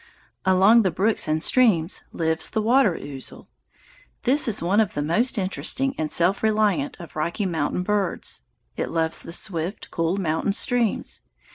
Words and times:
Along 0.47 0.81
the 0.81 0.89
brooks 0.89 1.27
and 1.27 1.43
streams 1.43 2.05
lives 2.11 2.49
the 2.49 2.59
water 2.63 2.95
ouzel. 2.95 3.49
This 4.23 4.47
is 4.47 4.59
one 4.63 4.79
of 4.79 4.95
the 4.95 5.03
most 5.03 5.37
interesting 5.37 5.93
and 5.95 6.09
self 6.09 6.41
reliant 6.41 6.99
of 6.99 7.15
Rocky 7.15 7.45
Mountain 7.45 7.83
birds. 7.83 8.41
It 8.75 8.89
loves 8.89 9.21
the 9.21 9.31
swift, 9.31 9.91
cool 9.91 10.17
mountain 10.17 10.53
streams. 10.53 11.21